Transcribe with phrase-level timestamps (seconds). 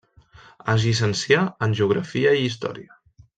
[0.73, 2.99] Es llicencià en Geografia i Història.